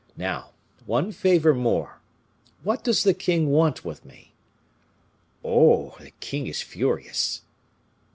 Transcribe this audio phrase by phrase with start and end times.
[0.17, 0.49] Now,
[0.87, 2.01] one favor more;
[2.63, 4.33] what does the king want with me?"
[5.45, 7.43] "Oh, the king is furious!"